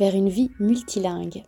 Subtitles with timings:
[0.00, 1.44] vers une vie multilingue.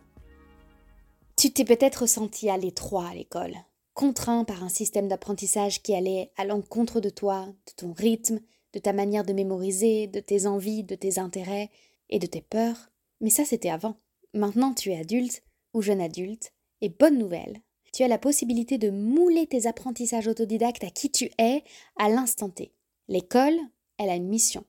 [1.35, 3.55] Tu t'es peut-être senti à l'étroit à l'école,
[3.95, 8.39] contraint par un système d'apprentissage qui allait à l'encontre de toi, de ton rythme,
[8.73, 11.71] de ta manière de mémoriser, de tes envies, de tes intérêts
[12.11, 12.91] et de tes peurs.
[13.21, 13.95] Mais ça, c'était avant.
[14.35, 15.41] Maintenant, tu es adulte
[15.73, 17.59] ou jeune adulte, et bonne nouvelle,
[17.91, 21.63] tu as la possibilité de mouler tes apprentissages autodidactes à qui tu es
[21.97, 22.71] à l'instant T.
[23.07, 23.57] L'école,
[23.97, 24.63] elle a une mission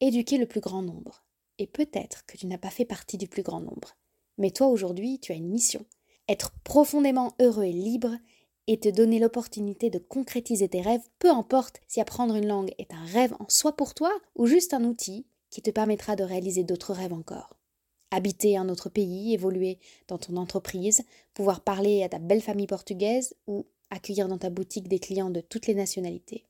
[0.00, 1.26] éduquer le plus grand nombre.
[1.62, 3.94] Et peut-être que tu n'as pas fait partie du plus grand nombre.
[4.36, 5.86] Mais toi aujourd'hui, tu as une mission.
[6.28, 8.16] Être profondément heureux et libre
[8.66, 12.92] et te donner l'opportunité de concrétiser tes rêves, peu importe si apprendre une langue est
[12.92, 16.64] un rêve en soi pour toi ou juste un outil qui te permettra de réaliser
[16.64, 17.56] d'autres rêves encore.
[18.10, 23.36] Habiter un autre pays, évoluer dans ton entreprise, pouvoir parler à ta belle famille portugaise
[23.46, 26.44] ou accueillir dans ta boutique des clients de toutes les nationalités.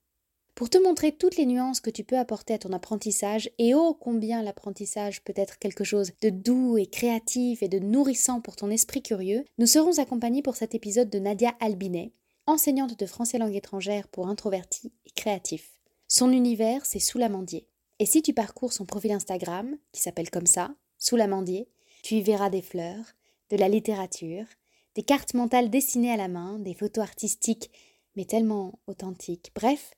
[0.63, 3.95] Pour te montrer toutes les nuances que tu peux apporter à ton apprentissage et ô
[3.95, 8.71] combien l'apprentissage peut être quelque chose de doux et créatif et de nourrissant pour ton
[8.71, 12.13] esprit curieux, nous serons accompagnés pour cet épisode de Nadia Albinet,
[12.47, 15.73] enseignante de français langue étrangère pour introvertis et créatifs.
[16.07, 17.67] Son univers, c'est Soulamandier.
[17.99, 21.67] Et si tu parcours son profil Instagram, qui s'appelle comme ça, Soulamandier,
[22.05, 23.17] tu y verras des fleurs,
[23.51, 24.47] de la littérature,
[24.95, 27.73] des cartes mentales dessinées à la main, des photos artistiques,
[28.15, 29.51] mais tellement authentiques.
[29.57, 29.91] Bref,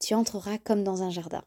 [0.00, 1.44] tu entreras comme dans un jardin.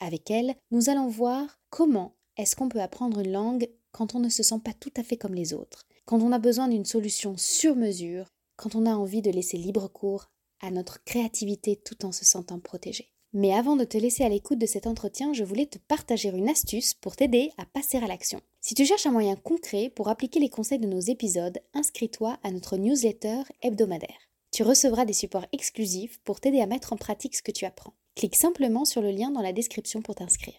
[0.00, 4.28] Avec elle, nous allons voir comment est-ce qu'on peut apprendre une langue quand on ne
[4.28, 7.36] se sent pas tout à fait comme les autres, quand on a besoin d'une solution
[7.36, 10.26] sur mesure, quand on a envie de laisser libre cours
[10.60, 13.12] à notre créativité tout en se sentant protégé.
[13.32, 16.48] Mais avant de te laisser à l'écoute de cet entretien, je voulais te partager une
[16.48, 18.40] astuce pour t'aider à passer à l'action.
[18.60, 22.50] Si tu cherches un moyen concret pour appliquer les conseils de nos épisodes, inscris-toi à
[22.50, 24.25] notre newsletter hebdomadaire.
[24.56, 27.92] Tu recevras des supports exclusifs pour t'aider à mettre en pratique ce que tu apprends.
[28.14, 30.56] Clique simplement sur le lien dans la description pour t'inscrire.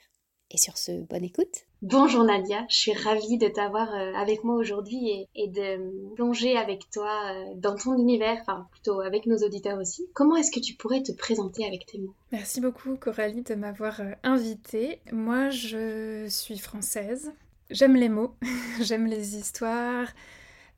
[0.51, 1.65] Et sur ce, bonne écoute.
[1.81, 6.87] Bonjour Nadia, je suis ravie de t'avoir euh, avec moi aujourd'hui et, de plonger avec
[6.91, 10.05] toi euh, dans ton univers, enfin plutôt avec nos auditeurs aussi.
[10.13, 12.13] Comment est-ce que tu pourrais te présenter avec tes mots?
[12.31, 15.01] Merci beaucoup Coralie de m'avoir euh, invitée.
[15.11, 17.33] Moi je suis française,
[17.71, 18.35] j'aime les mots,
[18.79, 20.09] j'aime les histoires,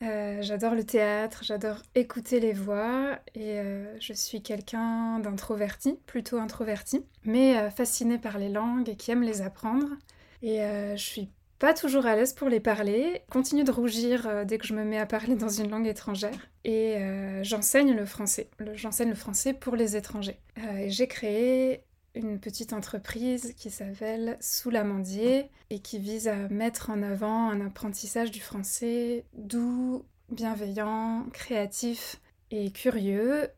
[0.02, 6.38] euh, j'adore le théâtre, j'adore écouter les voix et euh, je suis quelqu'un d'introverti, plutôt
[6.38, 9.90] introverti, mais euh, fasciné par les langues et qui aime les apprendre.
[10.42, 10.60] Et
[10.96, 14.74] je suis pas toujours à l'aise pour les parler, continue de rougir dès que je
[14.74, 16.96] me mets à parler dans une langue étrangère et
[17.42, 18.50] j'enseigne le français.
[18.76, 20.40] J'enseigne le français pour les étrangers.
[20.78, 21.84] et j'ai créé
[22.16, 28.32] une petite entreprise qui s'appelle Soulamandier et qui vise à mettre en avant un apprentissage
[28.32, 32.20] du français doux, bienveillant, créatif
[32.52, 33.50] et curieux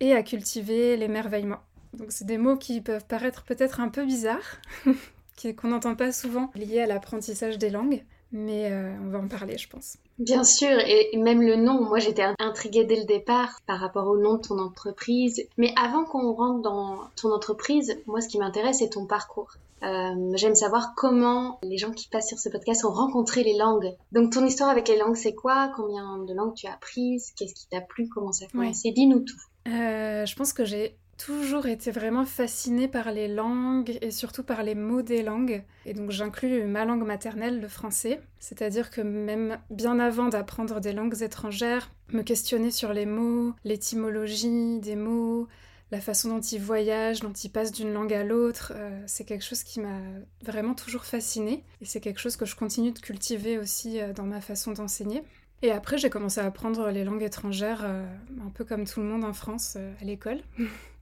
[0.00, 1.60] et à cultiver l'émerveillement.
[1.94, 4.60] Donc c'est des mots qui peuvent paraître peut-être un peu bizarres,
[5.56, 8.04] qu'on n'entend pas souvent liés à l'apprentissage des langues,
[8.34, 9.96] mais euh, on va en parler je pense.
[10.18, 14.18] Bien sûr, et même le nom, moi j'étais intriguée dès le départ par rapport au
[14.18, 15.42] nom de ton entreprise.
[15.56, 19.52] Mais avant qu'on rentre dans ton entreprise, moi ce qui m'intéresse c'est ton parcours.
[19.82, 23.94] Euh, J'aime savoir comment les gens qui passent sur ce podcast ont rencontré les langues.
[24.12, 25.70] Donc ton histoire avec les langues c'est quoi?
[25.76, 27.32] Combien de langues tu as apprises?
[27.36, 28.08] Qu'est-ce qui t'a plu?
[28.08, 28.90] Comment ça a commencé?
[28.90, 29.40] Dis-nous tout.
[29.68, 34.62] Euh, je pense que j'ai toujours été vraiment fascinée par les langues et surtout par
[34.62, 35.62] les mots des langues.
[35.86, 38.20] Et donc j'inclus ma langue maternelle, le français.
[38.40, 44.78] C'est-à-dire que même bien avant d'apprendre des langues étrangères, me questionner sur les mots, l'étymologie
[44.80, 45.48] des mots,
[45.90, 49.44] la façon dont ils voyagent, dont ils passent d'une langue à l'autre, euh, c'est quelque
[49.44, 50.00] chose qui m'a
[50.42, 51.62] vraiment toujours fascinée.
[51.80, 55.22] Et c'est quelque chose que je continue de cultiver aussi euh, dans ma façon d'enseigner.
[55.62, 58.04] Et après, j'ai commencé à apprendre les langues étrangères, euh,
[58.44, 60.40] un peu comme tout le monde en France, à l'école.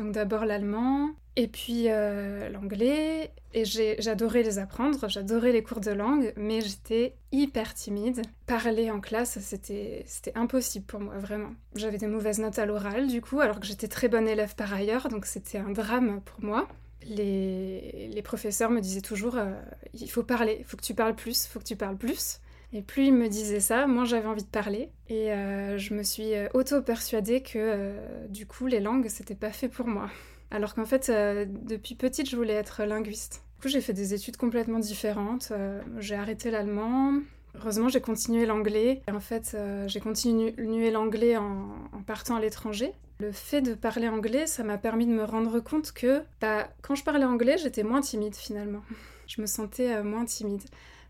[0.00, 3.32] Donc d'abord l'allemand, et puis euh, l'anglais.
[3.52, 8.22] Et j'adorais les apprendre, j'adorais les cours de langue, mais j'étais hyper timide.
[8.46, 11.50] Parler en classe, c'était impossible pour moi, vraiment.
[11.74, 14.72] J'avais des mauvaises notes à l'oral, du coup, alors que j'étais très bonne élève par
[14.72, 16.66] ailleurs, donc c'était un drame pour moi.
[17.06, 19.52] Les, les professeurs me disaient toujours, euh,
[19.92, 22.40] il faut parler, il faut que tu parles plus, il faut que tu parles plus.
[22.72, 24.90] Et plus il me disait ça, moins j'avais envie de parler.
[25.08, 29.50] Et euh, je me suis euh, auto-persuadée que euh, du coup, les langues, c'était pas
[29.50, 30.08] fait pour moi.
[30.52, 33.44] Alors qu'en fait, depuis petite, je voulais être linguiste.
[33.56, 35.52] Du coup, j'ai fait des études complètement différentes.
[35.98, 37.20] j'ai arrêté l'allemand
[37.54, 39.02] Heureusement, j'ai continué l'anglais.
[39.12, 39.56] En fait,
[39.86, 41.68] j'ai continué l'anglais en,
[42.04, 42.92] partant à l'étranger.
[43.20, 46.96] Le fait de parler anglais, ça m'a permis de me rendre compte que bah, quand
[46.96, 48.82] je parlais anglais, j'étais moins timide finalement.
[49.28, 50.62] Je me sentais moins timide.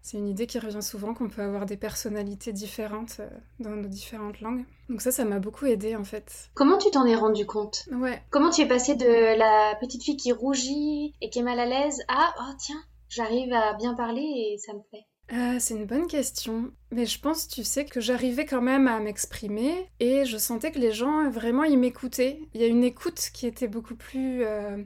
[0.02, 3.88] C'est une idée qui revient souvent qu'on peut avoir des personnalités différentes euh, dans nos
[3.88, 4.64] différentes langues.
[4.88, 6.50] Donc ça, ça m'a beaucoup aidé en fait.
[6.54, 7.88] Comment tu t'en es rendu compte?
[7.92, 8.22] Ouais.
[8.30, 11.66] Comment tu es passée de la petite fille qui rougit et qui est mal à
[11.66, 15.06] l'aise à oh tiens, j'arrive à bien parler et ça me plaît?
[15.32, 18.98] Euh, c'est une bonne question, mais je pense, tu sais, que j'arrivais quand même à
[18.98, 22.40] m'exprimer et je sentais que les gens vraiment ils m'écoutaient.
[22.52, 24.82] Il y a une écoute qui était beaucoup plus, euh,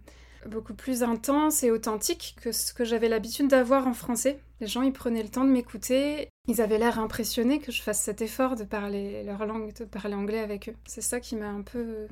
[0.47, 4.39] beaucoup plus intense et authentique que ce que j'avais l'habitude d'avoir en français.
[4.61, 8.01] Les gens ils prenaient le temps de m'écouter, ils avaient l'air impressionnés que je fasse
[8.01, 10.75] cet effort de parler leur langue, de parler anglais avec eux.
[10.87, 12.07] C'est ça qui m'a un peu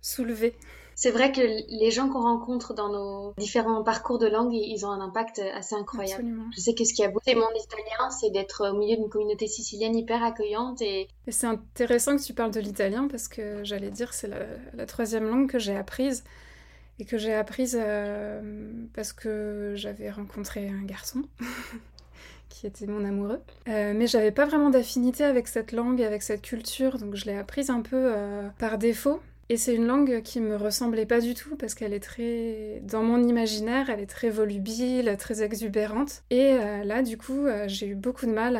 [0.00, 0.54] soulevée.
[0.94, 4.90] C'est vrai que les gens qu'on rencontre dans nos différents parcours de langue, ils ont
[4.90, 6.24] un impact assez incroyable.
[6.54, 9.46] Je sais que ce qui a beauté mon italien, c'est d'être au milieu d'une communauté
[9.46, 10.82] sicilienne hyper accueillante.
[10.82, 15.28] Et, c'est intéressant que tu parles de l'italien parce que j'allais dire c'est la, troisième
[15.28, 16.24] langue que j'ai apprise
[16.98, 21.22] et que j'ai apprise euh, parce que j'avais rencontré un garçon.
[22.52, 23.40] qui était mon amoureux.
[23.68, 27.36] Euh, mais j'avais pas vraiment d'affinité avec cette langue, avec cette culture, donc je l'ai
[27.36, 29.20] apprise un peu euh, par défaut.
[29.52, 33.02] Et c'est une langue qui me ressemblait pas du tout parce qu'elle est très, dans
[33.02, 36.22] mon imaginaire, elle est très volubile, très exubérante.
[36.30, 38.56] Et euh, là, du coup, euh, j'ai eu beaucoup de mal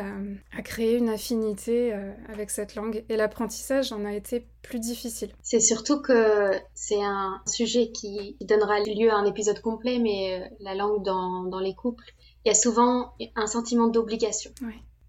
[0.55, 3.03] à, créer une affinité euh, avec cette langue.
[3.09, 5.31] Et l'apprentissage en a été plus difficile.
[5.41, 10.75] C'est surtout que c'est un sujet qui, donnera lieu à un épisode complet, mais la
[10.75, 12.05] langue dans, dans les couples,
[12.45, 14.51] il y a souvent un sentiment d'obligation.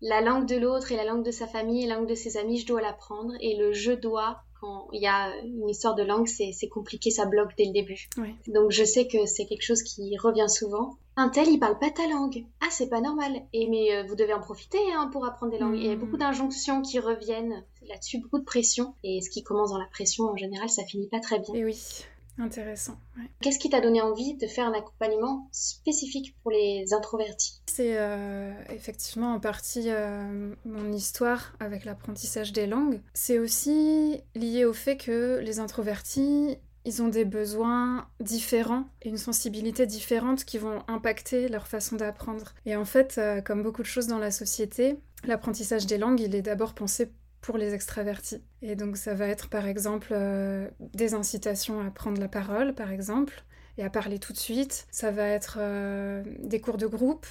[0.01, 2.39] La langue de l'autre et la langue de sa famille et la langue de ses
[2.39, 4.45] amis, je dois l'apprendre et le je dois
[4.93, 8.09] il y a une histoire de langue, c'est compliqué, ça bloque dès le début.
[8.49, 10.97] Donc je sais que c'est quelque chose qui revient souvent.
[11.17, 12.45] Un tel, il parle pas ta langue.
[12.61, 13.43] Ah, c'est pas normal.
[13.53, 15.77] Et mais euh, vous devez en profiter hein, pour apprendre des langues.
[15.77, 16.21] Il y a beaucoup mm.
[16.21, 18.95] d'injonctions qui reviennent là-dessus, beaucoup de pression.
[19.05, 21.55] Et ce qui commence dans la pression, en général, ça finit pas très bien.
[21.55, 22.05] Et oui.
[22.39, 22.97] Intéressant.
[23.41, 27.61] Qu'est-ce qui t'a donné envie de faire un accompagnement spécifique pour les introvertis?
[27.67, 33.01] C'est euh, effectivement en partie euh, mon histoire avec l'apprentissage des langues.
[33.13, 39.17] C'est aussi lié au fait que les introvertis, ils ont des besoins différents et une
[39.17, 42.55] sensibilité différente qui vont impacter leur façon d'apprendre.
[42.67, 46.35] Et en fait, euh, comme beaucoup de choses dans la société, l'apprentissage des langues, il
[46.35, 47.11] est d'abord pensé
[47.45, 48.43] pour les extravertis.
[48.63, 52.91] Et donc ça va être par exemple euh, des incitations à prendre la parole, par
[52.91, 53.45] exemple,
[53.77, 54.87] et à parler tout de suite.
[54.91, 57.27] Ça va être euh, des cours de groupe,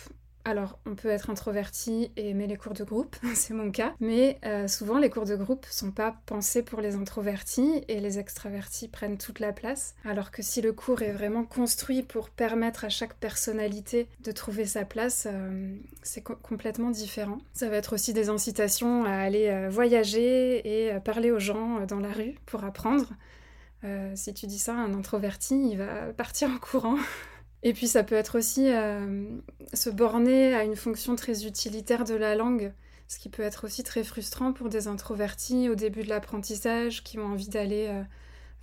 [0.45, 4.40] alors, on peut être introverti et aimer les cours de groupe, c'est mon cas, mais
[4.45, 8.90] euh, souvent les cours de groupe sont pas pensés pour les introvertis et les extravertis
[8.90, 9.95] prennent toute la place.
[10.04, 14.66] Alors que si le cours est vraiment construit pour permettre à chaque personnalité de trouver
[14.66, 17.38] sa place, euh, c'est complètement différent.
[17.54, 22.00] Ça va être aussi des incitations à aller euh, voyager et parler aux gens dans
[22.00, 23.13] la rue pour apprendre.
[24.16, 26.98] si tu dis ça à un introverti, il va partir en courant.
[27.63, 29.24] Et puis ça peut être aussi euh,
[29.74, 32.74] se borner à une fonction très utilitaire de la langue,
[33.07, 37.18] ce qui peut être aussi très frustrant pour des introvertis au début de l'apprentissage qui
[37.18, 38.04] ont envie d'aller euh,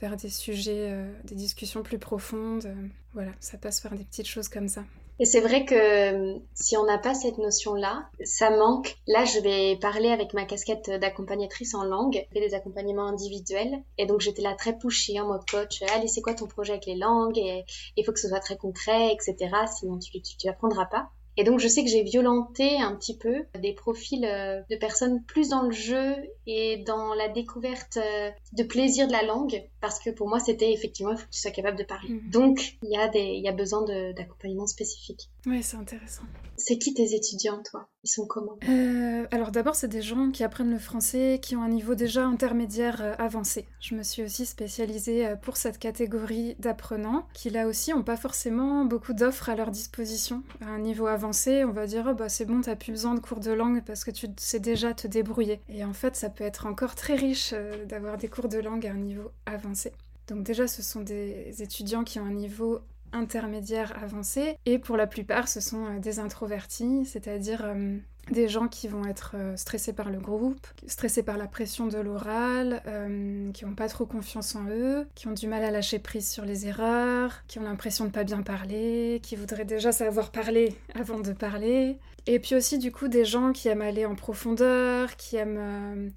[0.00, 2.68] vers des sujets, euh, des discussions plus profondes.
[3.14, 4.84] voilà, ça passe par des petites choses comme ça.
[5.20, 8.96] Et c'est vrai que euh, si on n'a pas cette notion-là, ça manque.
[9.06, 13.82] Là, je vais parler avec ma casquette d'accompagnatrice en langue, et des accompagnements individuels.
[13.98, 15.82] Et donc, j'étais là très pushy en mode coach.
[15.94, 17.36] Allez, c'est quoi ton projet avec les langues?
[17.36, 17.66] Et
[17.98, 19.54] il faut que ce soit très concret, etc.
[19.78, 21.10] Sinon, tu, tu, tu apprendras pas.
[21.40, 25.22] Et donc je sais que j'ai violenté un petit peu des profils euh, de personnes
[25.22, 26.14] plus dans le jeu
[26.46, 30.70] et dans la découverte euh, de plaisir de la langue, parce que pour moi c'était
[30.70, 32.10] effectivement, il faut que tu sois capable de parler.
[32.10, 32.30] Mhm.
[32.30, 35.30] Donc il y, a des, il y a besoin d'accompagnement spécifique.
[35.46, 36.22] Oui, c'est intéressant.
[36.56, 37.88] C'est qui tes étudiants, toi?
[38.04, 38.58] Ils sont comment?
[38.68, 42.26] Euh, Alors d'abord, c'est des gens qui apprennent le français, qui ont un niveau déjà
[42.26, 43.66] intermédiaire euh, avancé.
[43.80, 48.18] Je me suis aussi spécialisée euh, pour cette catégorie d'apprenants, qui là aussi n'ont pas
[48.18, 50.42] forcément beaucoup d'offres à leur disposition.
[50.60, 53.20] À un niveau avancé, on va dire oh, bah c'est bon, t'as plus besoin de
[53.20, 55.60] cours de langue parce que tu sais déjà te débrouiller.
[55.70, 57.54] Et en fait, ça peut être encore très riche
[57.88, 59.92] d'avoir des cours de langue à un niveau avancé.
[60.28, 62.80] Donc déjà, ce sont des étudiants qui ont un niveau
[63.12, 67.96] intermédiaire avancé et pour la plupart ce sont euh, des introvertis, c'est-à-dire euh,
[68.30, 71.98] des gens qui vont être euh, stressés par le groupe, stressés par la pression de
[71.98, 72.82] l'oral,
[73.54, 76.44] qui n'ont pas trop confiance en eux, qui ont du mal à lâcher prise sur
[76.44, 81.20] les erreurs, qui ont l'impression de pas bien parler, qui voudraient déjà savoir parler avant
[81.20, 81.98] de parler.
[82.26, 86.12] Et puis aussi du coup des gens qui aiment aller en profondeur, qui aiment,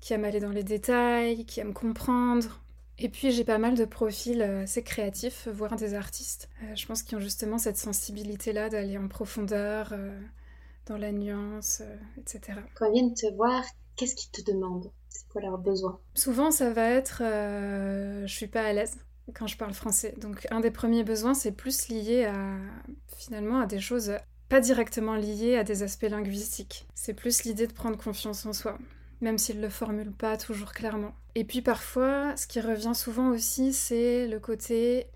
[0.00, 2.60] qui aiment aller dans les détails, qui aiment comprendre,
[2.98, 6.48] et puis j'ai pas mal de profils euh, assez créatifs, voire des artistes.
[6.62, 10.18] Euh, je pense qu'ils ont justement cette sensibilité-là d'aller en profondeur, euh,
[10.86, 11.82] dans la nuance,
[12.16, 12.58] etc.
[12.74, 13.62] Quand ils viennent te voir,
[13.96, 14.90] qu'est-ce qu'ils te demandent?
[15.08, 16.00] C'est quoi leurs besoins?
[16.14, 18.96] Souvent, ça va être je suis pas à l'aise
[19.34, 20.14] quand je parle français.
[20.18, 22.56] Donc, un des premiers besoins, c'est plus lié à
[23.18, 24.12] finalement à des choses
[24.48, 26.86] pas directement liées à des aspects linguistiques.
[26.94, 28.78] C'est plus l'idée de prendre confiance en soi
[29.20, 31.14] même s'il ne le formule pas toujours clairement.
[31.34, 35.06] Et puis parfois, ce qui revient souvent aussi, c'est le côté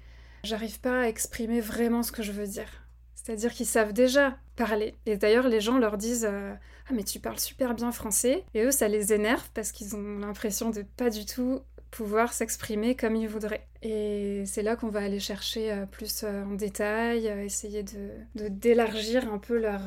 [0.44, 2.68] j'arrive pas à exprimer vraiment ce que je veux dire.
[3.14, 4.94] C'est-à-dire qu'ils savent déjà parler.
[5.06, 6.54] Et d'ailleurs, les gens leur disent euh,
[6.88, 8.44] Ah, mais tu parles super bien français.
[8.54, 11.60] Et eux, ça les énerve parce qu'ils ont l'impression de pas du tout
[11.92, 13.66] pouvoir s'exprimer comme ils voudraient.
[13.82, 19.32] Et c'est là qu'on va aller chercher euh, plus euh, en détail, essayer de d'élargir
[19.32, 19.82] un peu leur,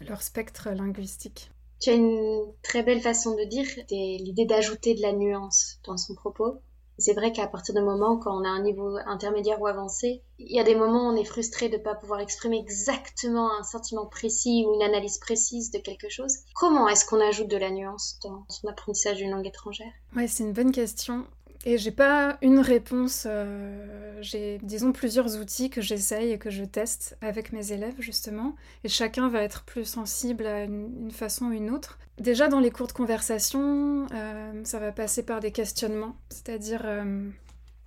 [0.00, 1.50] leur spectre linguistique.
[1.80, 6.14] Tu as une très belle façon de dire, l'idée d'ajouter de la nuance dans son
[6.14, 6.60] propos.
[6.96, 10.54] C'est vrai qu'à partir du moment quand on a un niveau intermédiaire ou avancé, il
[10.54, 13.64] y a des moments où on est frustré de ne pas pouvoir exprimer exactement un
[13.64, 16.32] sentiment précis ou une analyse précise de quelque chose.
[16.54, 19.92] Comment est-ce qu'on ajoute de la nuance dans son apprentissage d'une langue étrangère?
[20.14, 21.26] Ouais, c'est une bonne question.
[21.66, 23.26] Et j'ai pas une réponse.
[23.26, 28.54] Euh, j'ai, disons, plusieurs outils que j'essaye et que je teste avec mes élèves, justement.
[28.84, 31.98] Et chacun va être plus sensible à une, façon ou une autre.
[32.18, 36.16] Déjà, dans les cours de conversation, euh, ça va passer par des questionnements.
[36.28, 37.30] C'est-à-dire, euh,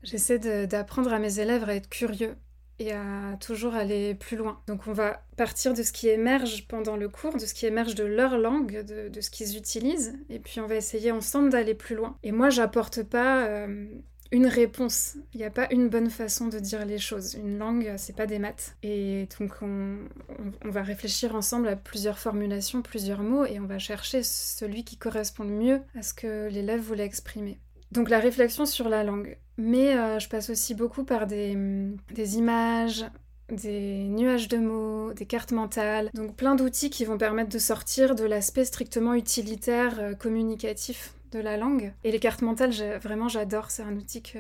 [0.01, 2.35] j'essaie d'apprendre à mes élèves à être curieux
[2.79, 4.59] et à toujours aller plus loin.
[4.67, 7.95] Donc on va partir de ce qui émerge pendant le cours, de ce qui émerge
[7.95, 11.95] de leur langue, de, ce qu'ils utilisent, et puis on va essayer ensemble d'aller plus
[11.95, 12.17] loin.
[12.23, 13.85] Et moi, j'apporte pas euh,
[14.31, 15.15] une réponse.
[15.33, 17.35] Il n'y a pas une bonne façon de dire les choses.
[17.35, 18.75] Une langue, c'est pas des maths.
[18.83, 19.97] Et donc on,
[20.65, 24.97] on, va réfléchir ensemble à plusieurs formulations, plusieurs mots, et on va chercher celui qui
[24.97, 27.57] correspond le mieux à ce que l'élève voulait exprimer.
[27.91, 29.37] Donc la réflexion sur la langue.
[29.57, 31.55] Mais euh, je passe aussi beaucoup par des,
[32.35, 33.05] images,
[33.49, 38.13] des nuages de mots, des cartes mentales, donc plein d'outils qui vont permettre de sortir
[38.13, 41.93] de l'aspect strictement utilitaire, euh, communicatif de la langue.
[42.03, 44.39] Et les cartes mentales, vraiment j'adore, c'est un outil que,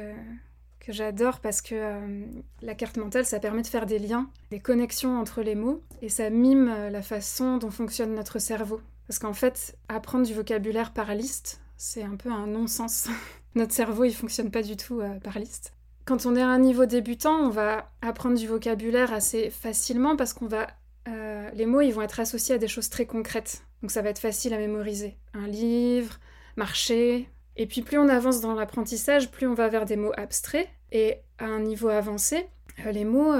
[0.89, 2.25] j'adore parce que euh,
[2.61, 6.07] la carte mentale, ça permet de faire des liens, des connexions entre les mots, et
[6.07, 8.79] ça mime la façon dont fonctionne notre cerveau.
[9.07, 13.07] Parce qu'en fait, apprendre du vocabulaire par liste, c'est un peu un non-sens.
[13.55, 15.73] Notre cerveau, il fonctionne pas du tout euh, par liste.
[16.05, 20.33] Quand on est à un niveau débutant, on va apprendre du vocabulaire assez facilement parce
[20.33, 20.67] qu'on va
[21.07, 23.63] euh, les mots, ils vont être associés à des choses très concrètes.
[23.81, 25.17] Donc ça va être facile à mémoriser.
[25.33, 26.19] Un livre,
[26.55, 27.29] marcher.
[27.55, 30.67] Et puis plus on avance dans l'apprentissage, plus on va vers des mots abstraits.
[30.91, 32.47] Et à un niveau avancé,
[32.85, 33.33] euh, les mots,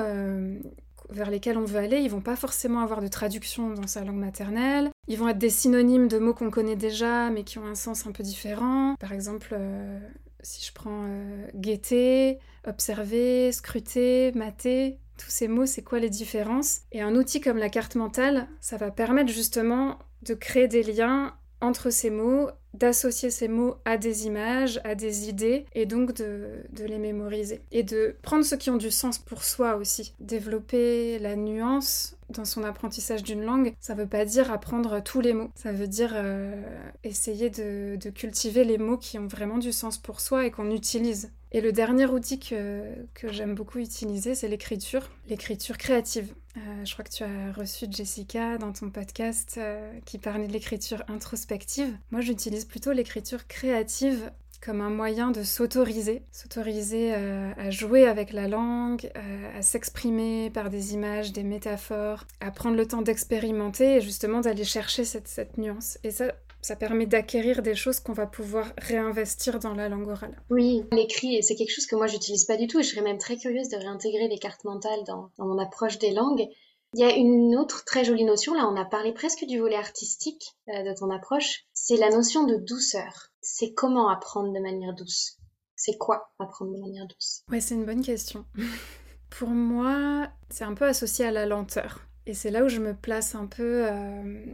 [1.09, 4.17] vers lesquels on veut aller, ils vont pas forcément avoir de traduction dans sa langue
[4.17, 4.91] maternelle.
[5.07, 8.05] Ils vont être des synonymes de mots qu'on connaît déjà, mais qui ont un sens
[8.07, 8.95] un peu différent.
[8.99, 9.99] Par exemple, euh,
[10.41, 16.81] si je prends euh, guetter, observer, scruter, mater, tous ces mots, c'est quoi les différences?
[16.91, 21.33] Et un outil comme la carte mentale, ça va permettre justement de créer des liens
[21.61, 26.63] entre ces mots, d'associer ces mots à des images, à des idées, et donc de,
[26.85, 27.61] les mémoriser.
[27.71, 30.13] Et de prendre ceux qui ont du sens pour soi aussi.
[30.19, 35.33] Développer la nuance dans son apprentissage d'une langue, ça veut pas dire apprendre tous les
[35.33, 35.51] mots.
[35.55, 36.61] Ça veut dire euh,
[37.03, 41.31] essayer de, cultiver les mots qui ont vraiment du sens pour soi et qu'on utilise.
[41.51, 42.83] Et le dernier outil que,
[43.23, 46.33] j'aime beaucoup utiliser, c'est l'écriture, l'écriture créative.
[46.57, 50.53] Euh, je crois que tu as reçu Jessica dans ton podcast euh, qui parlait de
[50.53, 51.95] l'écriture introspective.
[52.11, 54.31] Moi, j'utilise plutôt l'écriture créative
[54.63, 59.11] comme un moyen de s'autoriser, s'autoriser euh, à jouer avec la langue,
[59.55, 64.63] à s'exprimer par des images, des métaphores, à prendre le temps d'expérimenter et justement d'aller
[64.63, 65.97] chercher cette, cette nuance.
[66.03, 70.41] Et ça, ça permet d'acquérir des choses qu'on va pouvoir réinvestir dans la langue orale.
[70.49, 73.17] Oui, l'écrit, c'est quelque chose que moi j'utilise pas du tout et je serais même
[73.17, 76.45] très curieuse de réintégrer les cartes mentales dans, mon approche des langues.
[76.93, 79.75] Il y a une autre très jolie notion, là on a parlé presque du volet
[79.75, 83.31] artistique euh, de ton approche, c'est la notion de douceur.
[83.49, 85.39] C'est comment apprendre de manière douce?
[85.73, 87.43] C'est quoi apprendre de manière douce?
[87.49, 88.45] Ouais, c'est une bonne question.
[89.29, 92.05] Pour moi, c'est un peu associé à la lenteur.
[92.25, 94.45] Et c'est là où je me place un peu euh,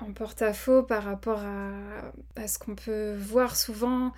[0.00, 4.12] en porte-à-faux par rapport à, ce qu'on peut voir souvent,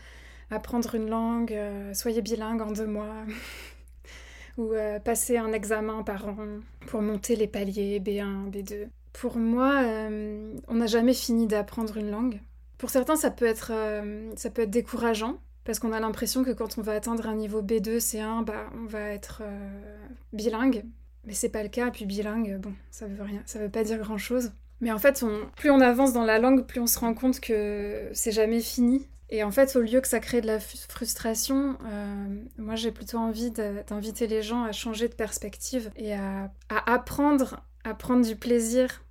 [0.50, 3.26] apprendre une langue, euh, soyez bilingue en deux mois,
[4.56, 6.38] ou euh, passer un examen par an
[6.86, 8.88] pour monter les paliers B1, B2.
[9.12, 9.82] Pour moi,
[10.68, 12.40] on n'a jamais fini d'apprendre une langue.
[12.82, 13.70] Pour certains, ça peut être,
[14.34, 17.62] ça peut être décourageant, parce qu'on a l'impression que quand on va atteindre un niveau
[17.62, 19.44] B2, C1, bah, on va être
[20.32, 20.84] bilingue.
[21.24, 23.98] Mais c'est pas le cas, puis bilingue, bon, ça veut rien, ça veut pas dire
[23.98, 24.50] grand chose.
[24.80, 25.24] Mais en fait,
[25.54, 29.06] plus on avance dans la langue, plus on se rend compte que c'est jamais fini.
[29.30, 32.26] Et en fait, au lieu que ça crée de la frustration, euh,
[32.58, 37.94] moi j'ai plutôt envie d'inviter les gens à changer de perspective et à, apprendre, à
[37.94, 39.02] prendre du plaisir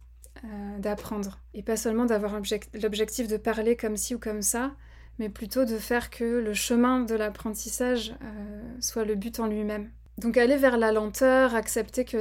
[0.79, 1.39] d'apprendre.
[1.53, 4.71] Et pas seulement d'avoir l'objectif de parler comme ci ou comme ça,
[5.19, 8.13] mais plutôt de faire que le chemin de l'apprentissage
[8.79, 9.89] soit le but en lui-même.
[10.17, 12.17] Donc aller vers la lenteur, accepter que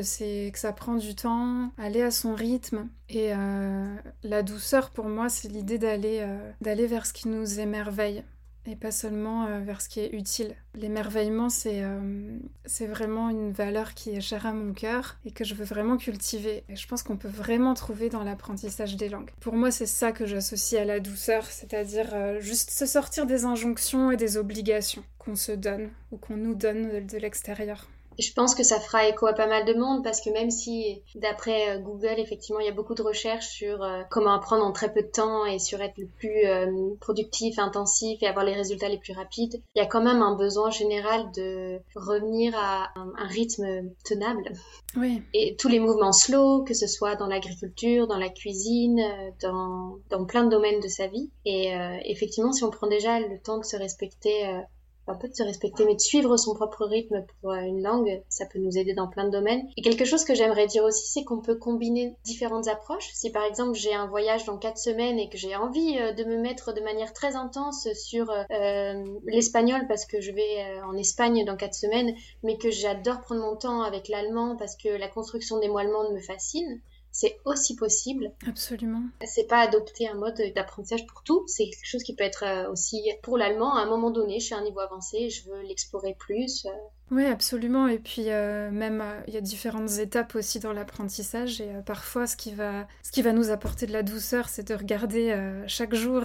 [0.51, 5.29] que ça prend du temps, aller à son rythme et euh, la douceur pour moi
[5.29, 8.25] c'est l'idée euh, d'aller vers ce qui nous émerveille
[8.67, 10.55] et pas seulement euh, vers ce qui est utile.
[10.75, 15.45] L'émerveillement, c'est euh, c'est vraiment une valeur qui est chère à mon cœur et que
[15.45, 16.65] je veux vraiment cultiver.
[16.69, 19.31] Et je pense qu'on peut vraiment trouver dans l'apprentissage des langues.
[19.41, 23.45] Pour moi, c'est ça que j'associe à la douceur, c'est-à-dire euh, juste se sortir des
[23.45, 27.89] injonctions et des obligations qu'on se donne ou qu'on nous donne de l'extérieur
[28.21, 31.03] je pense que ça fera écho à pas mal de monde parce que même si
[31.15, 34.73] d'après euh, Google, effectivement, il y a beaucoup de recherches sur euh, comment apprendre en
[34.73, 38.55] très peu de temps et sur être le plus euh, productif, intensif et avoir les
[38.55, 42.91] résultats les plus rapides, il y a quand même un besoin général de revenir à
[42.97, 44.53] un, rythme tenable.
[44.97, 45.23] Oui.
[45.35, 49.01] Et tous les mouvements slow, que ce soit dans l'agriculture, dans la cuisine,
[49.41, 51.31] dans, dans plein de domaines de sa vie.
[51.45, 51.73] Et
[52.05, 54.63] effectivement, si on prend déjà le temps de se respecter
[55.11, 58.23] un peu de se respecter, mais de suivre son propre rythme pour euh, une langue,
[58.29, 59.63] ça peut nous aider dans plein de domaines.
[59.77, 63.11] Et quelque chose que j'aimerais dire aussi, c'est qu'on peut combiner différentes approches.
[63.13, 66.25] Si par exemple j'ai un voyage dans quatre semaines et que j'ai envie euh, de
[66.25, 71.45] me mettre de manière très intense sur euh, l'espagnol parce que je vais en Espagne
[71.45, 75.59] dans quatre semaines, mais que j'adore prendre mon temps avec l'allemand parce que la construction
[75.59, 76.81] des mots allemands me fascine,
[77.13, 78.33] c'est aussi possible.
[78.47, 79.03] Absolument.
[79.27, 82.71] C'est pas adopter un mode d'apprentissage pour tout, c'est quelque chose qui peut être euh,
[82.71, 85.61] aussi pour l'allemand à un moment donné, je suis à un niveau avancé, je veux
[85.63, 86.67] l'explorer plus.
[86.67, 86.71] Euh.
[87.11, 87.89] Oui, absolument.
[87.89, 91.61] Et puis euh, même, il y a différentes étapes aussi dans l'apprentissage.
[91.61, 94.75] Et parfois, ce qui, va, ce qui va nous apporter de la douceur, c'est de
[94.75, 95.37] regarder
[95.67, 96.23] chaque jour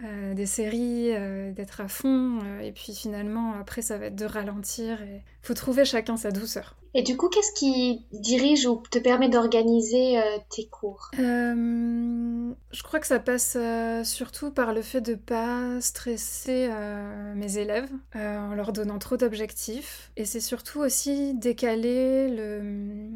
[0.34, 1.12] des séries,
[1.52, 2.40] d'être à fond.
[2.60, 4.98] et puis finalement, après, ça va être de ralentir.
[5.00, 6.74] Il faut trouver chacun sa douceur.
[6.94, 11.10] Et du coup, qu'est-ce qui dirige ou te permet d'organiser euh, tes cours?
[11.18, 16.68] Euh, Je crois que ça passe euh, surtout par le fait de ne pas stresser
[17.34, 20.10] mes élèves en leur donnant trop d'objectifs.
[20.16, 23.10] Et c'est surtout aussi décaler le,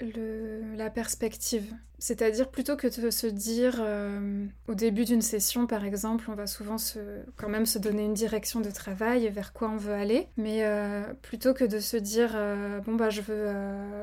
[0.00, 1.72] la perspective.
[1.98, 6.46] C'est-à-dire plutôt que de se dire euh, au début d'une session par exemple, on va
[6.46, 6.98] souvent se,
[7.36, 10.64] quand même se donner une direction de travail et vers quoi on veut aller, mais
[10.64, 13.50] euh, plutôt que de se dire euh, bon bah je veux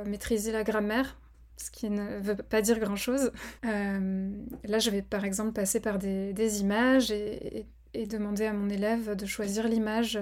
[0.08, 1.20] maîtriser la grammaire,
[1.58, 3.32] ce qui ne veut pas dire grand-chose.
[3.64, 7.68] là je vais par exemple passer par des, images et,
[8.08, 10.18] demander à mon élève de choisir l'image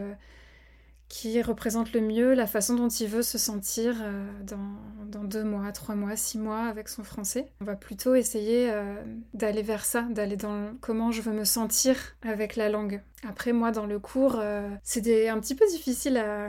[1.12, 5.70] qui représente le mieux la façon dont il veut se sentir euh, dans, deux mois,
[5.74, 7.52] trois mois, six mois avec son français.
[7.60, 8.96] On va plutôt essayer euh,
[9.34, 13.02] d'aller vers ça, d'aller dans comment je veux me sentir avec la langue.
[13.28, 16.48] Après, moi, dans le cours, euh, c'est un petit peu difficile à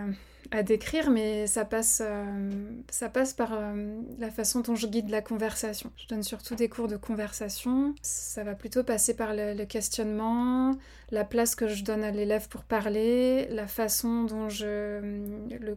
[0.53, 2.51] à décrire, mais ça passe, euh,
[2.91, 5.91] ça passe par euh, la façon dont je guide la conversation.
[5.97, 7.95] Je donne surtout des cours de conversation.
[8.03, 10.77] Ça va plutôt passer par le, questionnement,
[11.11, 15.01] la place que je donne à l'élève pour parler, la façon dont je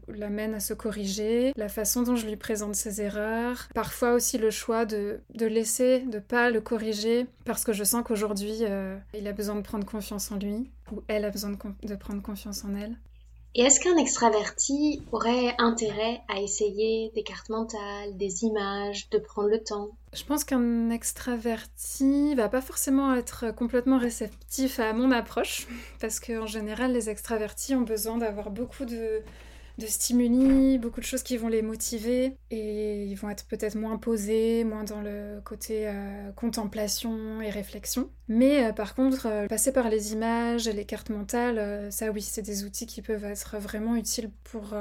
[0.09, 3.69] l'amène à se corriger, la façon dont je lui présente ses erreurs.
[3.73, 8.03] Parfois aussi le choix de, de laisser, de pas le corriger, parce que je sens
[8.05, 11.95] qu'aujourd'hui, euh, il a besoin de prendre confiance en lui, ou elle a besoin de
[11.95, 12.97] prendre confiance en elle.
[13.57, 19.47] Et est-ce qu'un extraverti aurait intérêt à essayer des cartes mentales, des images, de prendre
[19.47, 19.91] le temps?
[20.13, 25.67] Je pense qu'un extraverti va pas forcément être complètement réceptif à mon approche,
[26.01, 29.21] parce qu'en général, les extravertis ont besoin d'avoir beaucoup de
[29.77, 33.97] de stimuli, beaucoup de choses qui vont les motiver et ils vont être peut-être moins
[33.97, 38.09] posés, moins dans le côté euh, contemplation et réflexion.
[38.27, 42.41] Mais euh, par contre, euh, passer par les images, les cartes mentales, ça oui, c'est
[42.41, 44.73] des outils qui peuvent être vraiment utiles pour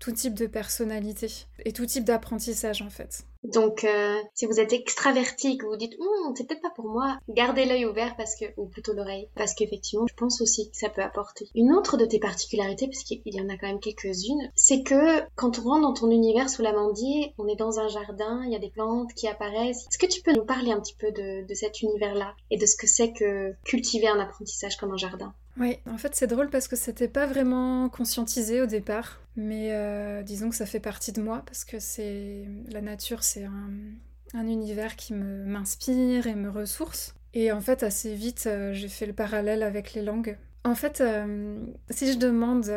[0.00, 1.28] tout type de personnalité
[1.64, 3.24] et tout type d'apprentissage en fait.
[3.44, 5.96] Donc, euh, si vous êtes extraverti, que vous dites,
[6.36, 10.06] c'est peut-être pas pour moi, gardez l'œil ouvert parce que, ou plutôt l'oreille, parce qu'effectivement,
[10.06, 11.48] je pense aussi que ça peut apporter.
[11.54, 15.20] Une autre de tes particularités, parce qu'il y en a quand même quelques-unes, c'est que
[15.34, 18.56] quand on rentre dans ton univers sous l'amandier, on est dans un jardin, il y
[18.56, 19.86] a des plantes qui apparaissent.
[19.88, 22.66] Est-ce que tu peux nous parler un petit peu de, de cet univers-là et de
[22.66, 25.34] ce que c'est que cultiver un apprentissage comme un jardin?
[25.58, 30.22] Oui, en fait c'est drôle parce que c'était pas vraiment conscientisé au départ, mais euh,
[30.22, 34.96] disons que ça fait partie de moi parce que c'est la nature, c'est un, univers
[34.96, 37.14] qui m'inspire et me ressource.
[37.34, 40.38] Et en fait assez vite euh, j'ai fait le parallèle avec les langues.
[40.64, 41.56] En fait, euh,
[41.90, 42.72] si je demande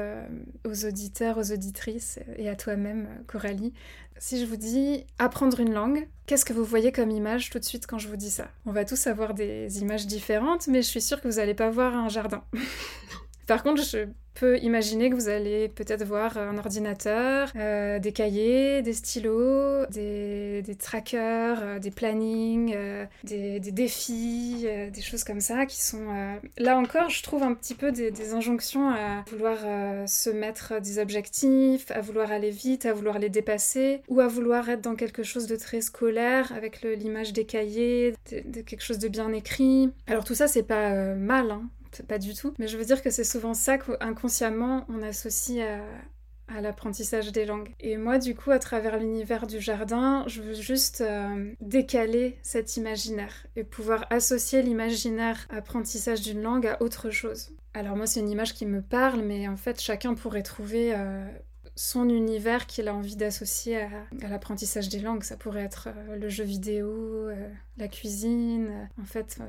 [0.65, 3.73] aux auditeurs, aux auditrices et à toi-même, Coralie,
[4.17, 7.65] si je vous dis apprendre une langue, qu'est-ce que vous voyez comme image tout de
[7.65, 8.47] suite quand je vous dis ça?
[8.65, 11.69] On va tous avoir des images différentes, mais je suis sûre que vous n'allez pas
[11.69, 12.43] voir un jardin.
[13.47, 18.81] Par contre, je peux imaginer que vous allez peut-être voir un ordinateur, euh, des cahiers,
[18.81, 25.81] des stylos, des, trackers, euh, des plannings, euh, des, défis, des choses comme ça qui
[25.81, 26.05] sont...
[26.58, 29.58] Là encore, je trouve un petit peu des, injonctions à vouloir
[30.08, 34.67] se mettre des objectifs, à vouloir aller vite, à vouloir les dépasser, ou à vouloir
[34.69, 39.08] être dans quelque chose de très scolaire, avec l'image des cahiers, de, quelque chose de
[39.08, 39.91] bien écrit.
[40.08, 41.69] Alors tout ça, c'est pas mal, hein
[42.03, 42.53] pas du tout.
[42.60, 45.65] Mais je veux dire que c'est souvent ça qu'inconsciemment on associe
[46.47, 47.73] à, l'apprentissage des langues.
[47.79, 52.77] Et moi, du coup, à travers l'univers du jardin, je veux juste euh, décaler cet
[52.77, 57.51] imaginaire et pouvoir associer l'imaginaire apprentissage d'une langue à autre chose.
[57.73, 61.25] Alors moi, c'est une image qui me parle, mais en fait, chacun pourrait trouver euh,
[61.75, 63.89] son univers qu'il a envie d'associer à,
[64.29, 65.23] l'apprentissage des langues.
[65.23, 67.29] Ça pourrait être euh, le jeu vidéo,
[67.77, 69.39] la cuisine, en fait,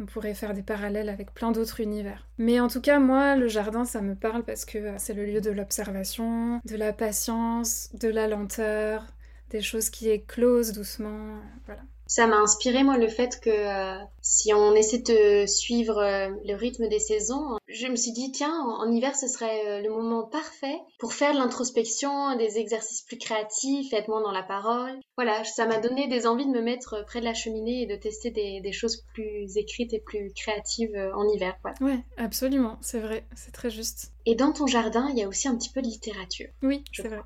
[0.00, 2.26] on pourrait faire des parallèles avec plein d'autres univers.
[2.38, 5.24] Mais en tout cas, moi, le jardin, ça me parle parce que euh, c'est le
[5.24, 9.06] lieu de l'observation, de la patience, de la lenteur,
[9.50, 11.40] des choses qui éclosent doucement.
[11.66, 11.82] Voilà.
[12.06, 16.54] Ça m'a inspiré, moi, le fait que euh, si on essaie de suivre euh, le
[16.54, 20.24] rythme des saisons, je me suis dit, tiens, en, hiver, ce serait euh, le moment
[20.24, 24.98] parfait pour faire de l'introspection, des exercices plus créatifs, être moins dans la parole.
[25.16, 27.96] Voilà, ça m'a donné des envies de me mettre près de la cheminée et de
[27.96, 31.56] tester des, des choses plus écrites et plus créatives en hiver.
[31.62, 31.76] Voilà.
[31.80, 34.12] Ouais, absolument, c'est vrai, c'est très juste.
[34.26, 36.48] Et dans ton jardin, il y a aussi un petit peu de littérature.
[36.62, 37.20] Oui, c'est vrai.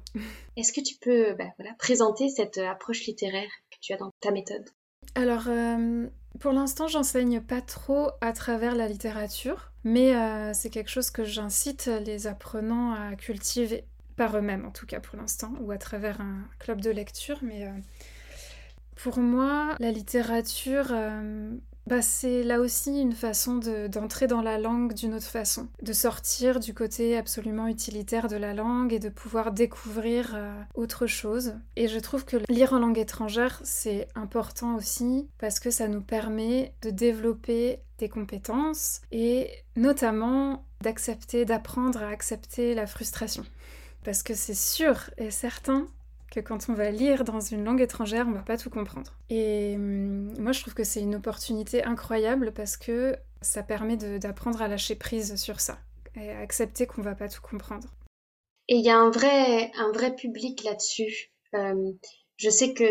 [0.56, 3.50] Est-ce que tu peux bah, voilà, présenter cette approche littéraire?
[3.80, 4.68] Tu as dans ta méthode
[5.14, 6.06] Alors, euh,
[6.40, 11.24] pour l'instant, j'enseigne pas trop à travers la littérature, mais euh, c'est quelque chose que
[11.24, 13.84] j'incite les apprenants à cultiver
[14.16, 17.38] par eux-mêmes, en tout cas pour l'instant, ou à travers un club de lecture.
[17.42, 17.72] Mais euh,
[18.96, 20.92] pour moi, la littérature,
[21.88, 23.56] bah, c'est là aussi une façon
[23.88, 28.52] d'entrer dans la langue d'une autre façon, de sortir du côté absolument utilitaire de la
[28.52, 31.54] langue et de pouvoir découvrir euh, autre chose.
[31.76, 36.02] Et je trouve que lire en langue étrangère, c'est important aussi parce que ça nous
[36.02, 43.44] permet de développer des compétences et notamment d'accepter, d'apprendre à accepter la frustration.
[44.04, 45.88] Parce que c'est sûr et certain
[46.30, 49.12] que quand on va lire dans une langue étrangère, on va pas tout comprendre.
[49.30, 54.60] Et hum, moi, je trouve que c'est une opportunité incroyable parce que ça permet d'apprendre
[54.62, 55.78] à lâcher prise sur ça
[56.16, 57.88] et à accepter qu'on va pas tout comprendre.
[58.68, 61.32] Et il y a un vrai, un vrai public là-dessus.
[61.54, 61.92] Euh,
[62.36, 62.84] je sais que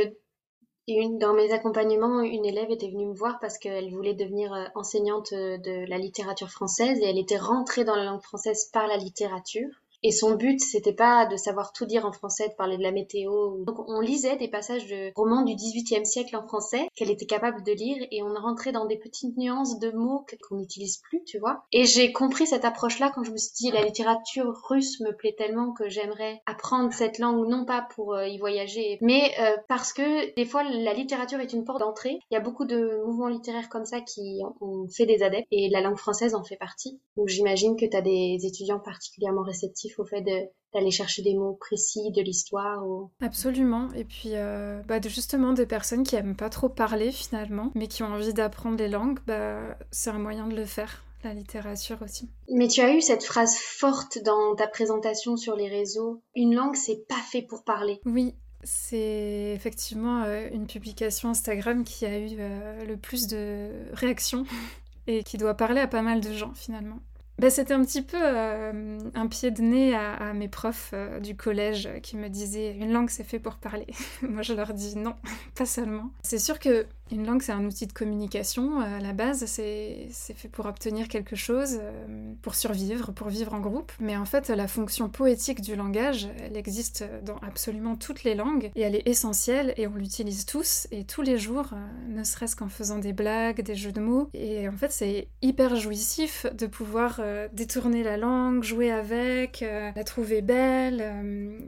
[1.19, 5.33] dans mes accompagnements, une élève était venue me voir parce qu'elle voulait devenir euh, enseignante
[5.33, 9.69] de la littérature française et elle était rentrée dans la langue française par la littérature.
[10.07, 12.93] Et son but, c'était pas de savoir tout dire en français, de parler de la
[12.93, 13.57] météo.
[13.65, 17.61] Donc on lisait des passages de romans du XVIIIe siècle en français qu'elle était capable
[17.61, 21.39] de lire et on rentrait dans des petites nuances de mots qu'on n'utilise plus, tu
[21.39, 21.65] vois.
[21.73, 25.35] Et j'ai compris cette approche-là quand je me suis dit la littérature russe me plaît
[25.37, 29.91] tellement que j'aimerais apprendre cette langue, non pas pour euh, y voyager, mais euh, parce
[29.91, 32.17] que des fois la littérature est une porte d'entrée.
[32.31, 35.67] Il y a beaucoup de mouvements littéraires comme ça qui ont fait des adeptes et
[35.69, 37.01] la langue française en fait partie.
[37.17, 41.53] Donc j'imagine que tu as des étudiants particulièrement réceptifs au fait d'aller chercher des mots
[41.53, 43.11] précis de l'histoire ou...
[43.21, 43.91] Absolument.
[43.93, 48.03] Et puis, euh, bah, justement, des personnes qui aiment pas trop parler finalement, mais qui
[48.03, 51.03] ont envie d'apprendre les langues, bah, c'est un moyen de le faire.
[51.23, 52.29] La littérature aussi.
[52.47, 56.21] Mais tu as eu cette phrase forte dans ta présentation sur les réseaux.
[56.35, 57.99] Une langue, c'est pas fait pour parler.
[58.05, 64.45] Oui, c'est effectivement euh, une publication Instagram qui a eu euh, le plus de réactions
[65.07, 66.99] et qui doit parler à pas mal de gens finalement.
[67.39, 71.35] Bah, c'était un petit peu euh, un pied de nez à, mes profs euh, du
[71.35, 73.85] collège qui me disaient une langue c'est fait pour parler.
[74.23, 75.15] Moi je leur dis non,
[75.55, 76.09] pas seulement.
[76.23, 78.81] C'est sûr que une langue, c'est un outil de communication.
[78.81, 83.53] Euh, à la base, c'est fait pour obtenir quelque chose, euh, pour survivre, pour vivre
[83.53, 83.91] en groupe.
[83.99, 88.71] Mais en fait, la fonction poétique du langage, elle existe dans absolument toutes les langues
[88.75, 91.77] et elle est essentielle et on l'utilise tous et tous les jours, euh,
[92.09, 94.29] ne serait-ce qu'en faisant des blagues, des jeux de mots.
[94.33, 97.21] Et en fait, c'est hyper jouissif de pouvoir
[97.53, 101.03] détourner la langue, jouer avec, la trouver belle.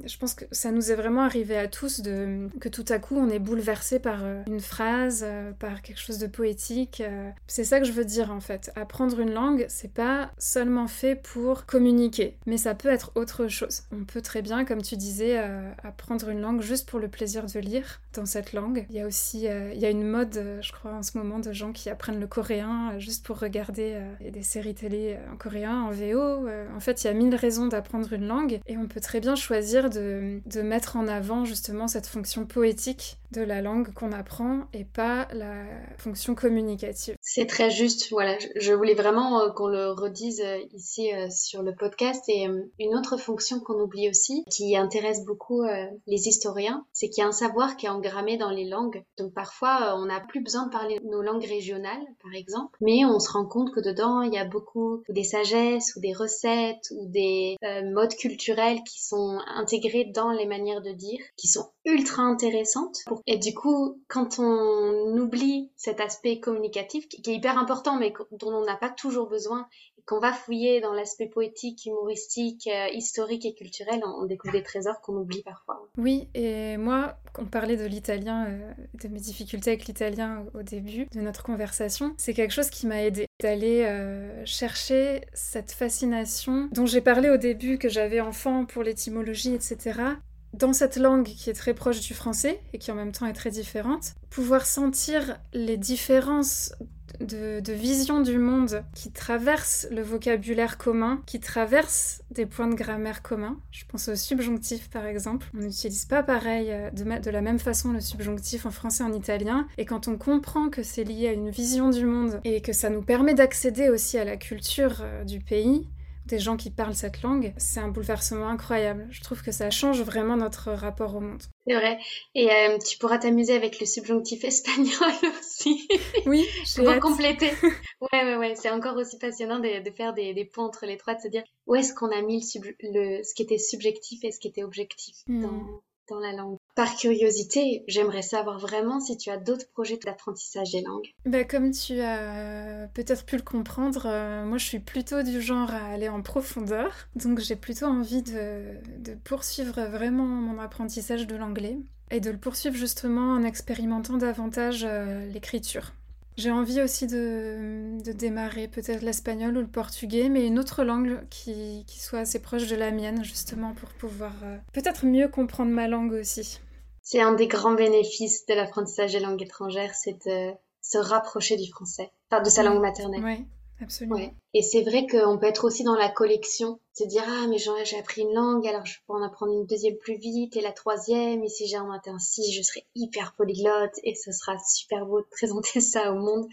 [0.06, 3.16] je pense que ça nous est vraiment arrivé à tous de que tout à coup,
[3.18, 7.02] on est bouleversé par une phrase euh, par quelque chose de poétique.
[7.02, 7.30] Euh.
[7.48, 8.72] C'est ça que je veux dire en fait.
[8.76, 13.84] Apprendre une langue, c'est pas seulement fait pour communiquer, mais ça peut être autre chose.
[13.92, 17.46] On peut très bien, comme tu disais, euh, apprendre une langue juste pour le plaisir
[17.46, 18.86] de lire dans cette langue.
[18.90, 21.54] Il y a aussi il y a une mode, je crois, en ce moment de
[21.54, 26.48] gens qui apprennent le coréen juste pour regarder des séries télé en coréen, en VO.
[26.76, 29.36] en fait, il y a mille raisons d'apprendre une langue et on peut très bien
[29.36, 34.64] choisir de, de mettre en avant justement cette fonction poétique de la langue qu'on apprend
[34.74, 35.66] et pas la
[35.98, 37.16] fonction communicative.
[37.22, 38.10] C'est très juste.
[38.12, 42.24] Voilà, je voulais vraiment euh, qu'on le redise euh, ici euh, sur le podcast.
[42.28, 42.48] Et
[42.80, 45.64] une autre fonction qu'on oublie aussi, qui intéresse beaucoup
[46.08, 49.04] les historiens, c'est qu'il y a un savoir qui est engrammé dans les langues.
[49.18, 53.20] Donc parfois, on n'a plus besoin de parler nos langues régionales, par exemple, mais on
[53.20, 57.08] se rend compte que dedans, il y a beaucoup des sagesses ou des recettes ou
[57.08, 57.58] des
[57.94, 63.00] modes culturels qui sont intégrés dans les manières de dire, qui sont ultra intéressantes.
[63.28, 68.54] Et du coup, quand on oublie cet aspect communicatif, qui est hyper important, mais dont
[68.54, 69.68] on n'a pas toujours besoin,
[70.10, 75.02] qu'on va fouiller dans l'aspect poétique, humoristique, euh, historique et culturel, on, découvre des trésors
[75.02, 75.88] qu'on oublie parfois.
[76.00, 81.06] Oui, et moi, on parlait de l'italien, euh, de mes difficultés avec l'italien au début
[81.14, 86.88] de notre conversation, c'est quelque chose qui m'a aidé d'aller euh, chercher cette fascination dont
[86.88, 90.16] j'ai parlé au début que j'avais enfant pour l'étymologie, etc
[90.54, 93.34] dans cette langue qui est très proche du français et qui en même temps est
[93.34, 96.74] très différente, pouvoir sentir les différences
[97.20, 103.22] de, vision du monde qui traversent le vocabulaire commun, qui traversent des points de grammaire
[103.22, 103.58] communs.
[103.72, 105.48] Je pense au subjonctif par exemple.
[105.54, 109.08] On n'utilise pas pareil euh, de, de, la même façon le subjonctif en français et
[109.08, 109.68] en italien.
[109.78, 112.90] Et quand on comprend que c'est lié à une vision du monde et que ça
[112.90, 115.88] nous permet d'accéder aussi à la culture euh, du pays,
[116.30, 119.08] des gens qui parlent cette langue, c'est un bouleversement incroyable.
[119.10, 121.42] Je trouve que ça change vraiment notre rapport au monde.
[121.66, 122.00] C'est vrai.
[122.36, 125.88] Et euh, tu pourras t'amuser avec le subjonctif espagnol aussi.
[126.26, 127.52] Oui, Pour compléter.
[128.02, 128.56] ouais, ouais, ouais.
[128.56, 131.76] C'est encore aussi passionnant de, faire des, ponts entre les trois, de se dire où
[131.76, 132.48] est-ce qu'on a mis
[132.82, 135.42] le, ce qui était subjectif et ce qui était objectif hmm.
[135.42, 135.82] dans,
[136.18, 136.58] la langue.
[136.76, 141.14] Par curiosité, j'aimerais savoir vraiment si tu as d'autres projets d'apprentissage des langues.
[141.26, 145.72] Bah, comme tu as peut-être pu le comprendre, euh, moi je suis plutôt du genre
[145.72, 148.80] à aller en profondeur, donc j'ai plutôt envie de,
[149.24, 151.78] poursuivre vraiment mon apprentissage de l'anglais
[152.12, 155.94] et de le poursuivre justement en expérimentant davantage euh, l'écriture.
[156.40, 161.84] J'ai envie aussi de, démarrer peut-être l'espagnol ou le portugais, mais une autre langue qui,
[162.00, 166.14] soit assez proche de la mienne, justement, pour pouvoir euh, peut-être mieux comprendre ma langue
[166.14, 166.62] aussi.
[167.02, 171.70] C'est un des grands bénéfices de l'apprentissage des langues étrangères, c'est de se rapprocher du
[171.70, 173.22] français, enfin de sa langue maternelle.
[173.22, 173.46] Oui,
[173.82, 174.20] Absolument.
[174.54, 177.98] Et c'est vrai qu'on peut être aussi dans la collection, se dire ah mais j'ai
[177.98, 181.44] appris une langue, alors je peux en apprendre une deuxième plus vite et la troisième,
[181.44, 185.22] et si j'ai un atteint six, je serai hyper polyglotte et ce sera super beau
[185.22, 186.48] de présenter ça au monde.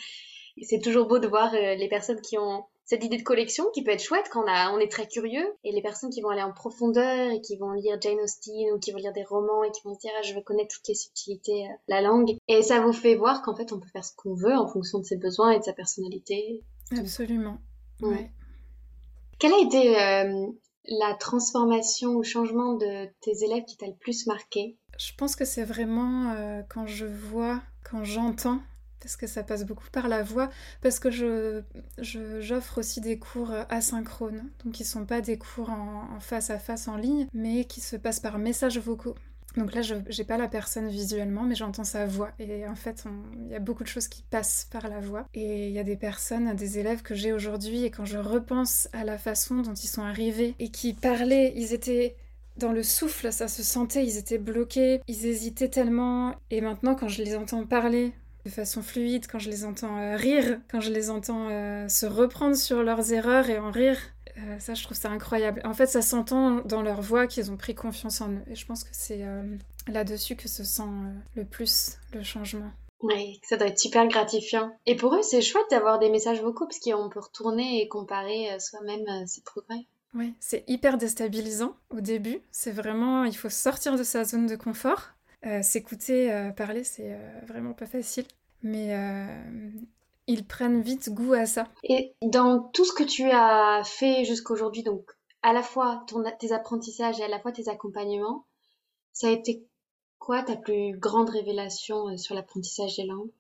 [0.58, 3.64] Et c'est toujours beau de voir euh, les personnes qui ont cette idée de collection
[3.74, 6.42] qui peut être chouette quand on, est très curieux et les personnes qui vont aller
[6.42, 9.72] en profondeur et qui vont lire Jane Austen ou qui vont lire des romans et
[9.72, 12.62] qui vont dire ah, je veux connaître toutes les subtilités de euh, la langue et
[12.62, 15.04] ça vous fait voir qu'en fait on peut faire ce qu'on veut en fonction de
[15.04, 16.62] ses besoins et de sa personnalité
[16.92, 17.59] Absolument.
[18.01, 18.31] Ouais.
[19.38, 20.46] Quelle a été euh,
[20.88, 24.77] la transformation ou changement de tes élèves qui t'a le plus marqué?
[24.99, 28.61] Je pense que c'est vraiment euh, quand je vois, quand j'entends,
[29.01, 30.49] parce que ça passe beaucoup par la voix,
[30.81, 31.62] parce que je,
[31.99, 36.88] j'offre aussi des cours asynchrones, donc qui sont pas des cours en, face à face
[36.88, 39.16] en ligne, mais qui se passent par messages vocaux.
[39.57, 42.31] Donc là, je n'ai pas la personne visuellement, mais j'entends sa voix.
[42.38, 43.05] Et en fait,
[43.47, 45.27] il y a beaucoup de choses qui passent par la voix.
[45.35, 48.88] Et il y a des personnes, des élèves que j'ai aujourd'hui, et quand je repense
[48.92, 52.16] à la façon dont ils sont arrivés et qui parlaient, ils étaient
[52.59, 56.35] dans le souffle, ça se sentait, ils étaient bloqués, ils hésitaient tellement.
[56.51, 58.12] Et maintenant, quand je les entends parler
[58.45, 62.07] de façon fluide, quand je les entends euh, rire, quand je les entends euh, se
[62.07, 63.99] reprendre sur leurs erreurs et en rire,
[64.38, 65.62] euh, ça, je trouve ça incroyable.
[65.64, 68.42] En fait, ça s'entend dans leur voix qu'ils ont pris confiance en eux.
[68.49, 69.42] Et je pense que c'est euh,
[69.88, 72.70] là-dessus que se sent euh, le plus le changement.
[73.01, 74.77] Oui, ça doit être super gratifiant.
[74.87, 78.59] Et pour eux, c'est chouette d'avoir des messages vocaux parce qu'on peut retourner et comparer
[78.59, 79.87] soi-même ses progrès.
[80.14, 82.40] Oui, c'est hyper déstabilisant au début.
[82.51, 85.11] C'est vraiment, il faut sortir de sa zone de confort.
[85.61, 88.25] S'écouter parler, c'est vraiment pas facile.
[88.62, 88.96] Mais
[90.26, 91.68] ils prennent vite goût à ça.
[91.84, 95.10] Et dans tout ce que tu as fait jusqu'aujourd'hui, donc
[95.42, 98.46] à la fois ton, tes apprentissages et à la fois tes accompagnements,
[99.12, 99.66] ça a été
[100.18, 103.30] quoi ta plus grande révélation euh, sur l'apprentissage des langues?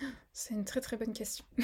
[0.32, 1.44] C'est une très très bonne question.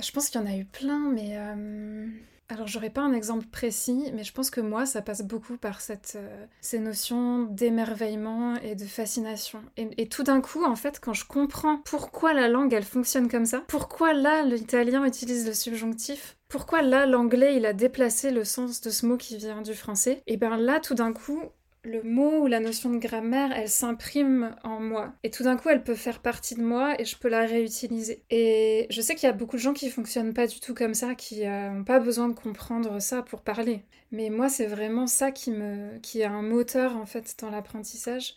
[0.00, 1.36] Je pense qu'il y en a eu plein, mais...
[1.36, 2.06] Euh,
[2.48, 5.80] alors j'aurais pas un exemple précis, mais je pense que moi ça passe beaucoup par
[5.80, 9.62] cette, euh, ces notions d'émerveillement et de fascination.
[9.76, 13.44] Et, tout d'un coup, en fait, quand je comprends pourquoi la langue elle fonctionne comme
[13.44, 18.80] ça, pourquoi là l'italien utilise le subjonctif, pourquoi là l'anglais il a déplacé le sens
[18.80, 21.42] de ce mot qui vient du français, et bien là tout d'un coup
[21.84, 25.12] le mot ou la notion de grammaire, elle s'imprime en moi.
[25.22, 28.22] Et tout d'un coup, elle peut faire partie de moi et je peux la réutiliser.
[28.30, 30.94] Et je sais qu'il y a beaucoup de gens qui fonctionnent pas du tout comme
[30.94, 33.82] ça, qui n'ont pas besoin de comprendre ça pour parler.
[34.10, 38.36] Mais moi, c'est vraiment ça qui me, qui est un moteur en fait dans l'apprentissage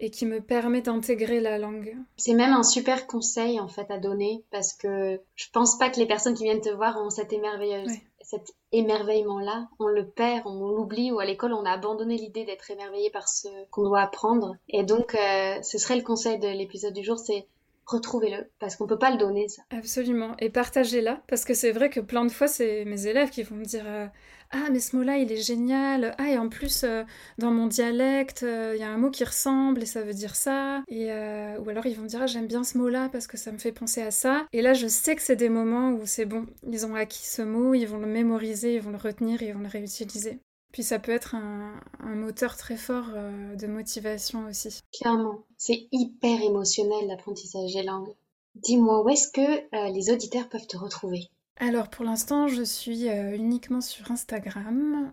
[0.00, 1.94] et qui me permet d'intégrer la langue.
[2.16, 5.98] C'est même un super conseil en fait à donner parce que je pense pas que
[6.00, 7.92] les personnes qui viennent te voir ont cette émerveilleuse.
[8.30, 12.70] Cet émerveillement-là, on le perd, on l'oublie, ou à l'école on a abandonné l'idée d'être
[12.70, 14.54] émerveillé par ce qu'on doit apprendre.
[14.68, 17.48] Et donc, euh, ce serait le conseil de l'épisode du jour, c'est
[17.86, 19.62] retrouvez-le, parce qu'on peut pas le donner, ça.
[19.70, 23.42] Absolument, et partagez-la, parce que c'est vrai que plein de fois, c'est mes élèves qui
[23.42, 24.06] vont me dire euh,
[24.52, 27.04] Ah, mais ce mot-là, il est génial, ah, et en plus, euh,
[27.38, 30.34] dans mon dialecte, euh, il y a un mot qui ressemble, et ça veut dire
[30.34, 33.36] ça, et, ou alors ils vont me dire Ah, j'aime bien ce mot-là, parce que
[33.36, 36.04] ça me fait penser à ça, et là, je sais que c'est des moments où
[36.04, 39.42] c'est bon, ils ont acquis ce mot, ils vont le mémoriser, ils vont le retenir,
[39.42, 40.40] et ils vont le réutiliser.
[40.72, 44.80] Puis ça peut être un, moteur très fort euh, de motivation aussi.
[44.92, 48.14] Clairement, c'est hyper émotionnel l'apprentissage des langues.
[48.54, 51.28] Dis-moi, où est-ce que euh, les auditeurs peuvent te retrouver?
[51.56, 55.12] Alors pour l'instant, je suis euh, uniquement sur Instagram.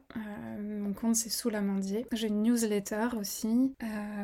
[0.59, 2.05] mon compte c'est sous l'amandier.
[2.13, 3.75] J'ai une newsletter aussi.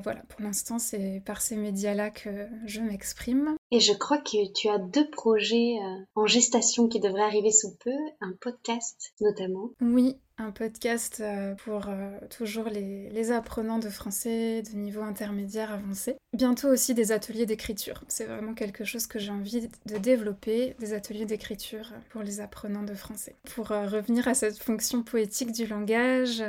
[0.03, 3.55] voilà, pour l'instant, c'est par ces médias-là que je m'exprime.
[3.75, 5.77] Et je crois que tu as deux projets
[6.13, 7.89] en gestation qui devraient arriver sous peu,
[8.21, 9.71] un podcast notamment.
[9.81, 16.17] Oui, un podcast euh, pour euh, toujours les, apprenants de français de niveau intermédiaire avancé.
[16.33, 18.03] Bientôt aussi des ateliers d'écriture.
[18.07, 22.83] C'est vraiment quelque chose que j'ai envie de développer, des ateliers d'écriture pour les apprenants
[22.83, 23.35] de français.
[23.55, 26.43] Pour euh, revenir à cette fonction poétique du langage,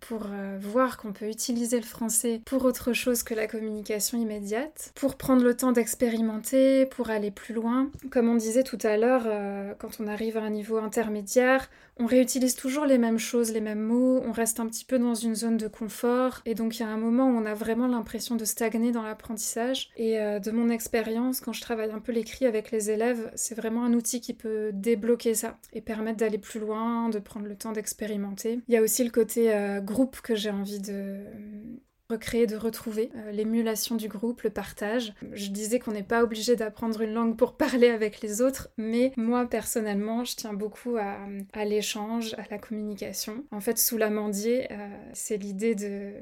[0.00, 0.26] pour
[0.60, 5.42] voir qu'on peut utiliser le français pour autre chose que la communication immédiate, pour prendre
[5.42, 7.90] le temps d'expérimenter, pour aller plus loin.
[8.10, 9.26] Comme on disait tout à l'heure,
[9.78, 11.68] quand on arrive à un niveau intermédiaire,
[12.00, 15.14] on réutilise toujours les mêmes choses, les mêmes mots, on reste un petit peu dans
[15.14, 17.88] une zone de confort, et donc il y a un moment où on a vraiment
[17.88, 19.90] l'impression de stagner dans l'apprentissage.
[19.96, 23.56] Et euh, de mon expérience, quand je travaille un peu l'écrit avec les élèves, c'est
[23.56, 27.56] vraiment un outil qui peut débloquer ça et permettre d'aller plus loin, de prendre le
[27.56, 28.60] temps d'expérimenter.
[28.68, 31.24] Il y a aussi le côté euh, groupe que j'ai envie de
[32.10, 35.12] recréer, de retrouver euh, l'émulation du groupe, le partage.
[35.32, 39.12] Je disais qu'on n'est pas obligé d'apprendre une langue pour parler avec les autres, mais
[39.16, 43.44] moi personnellement, je tiens beaucoup à, l'échange, à la communication.
[43.50, 46.12] En fait, sous l'amandier, euh, c'est l'idée de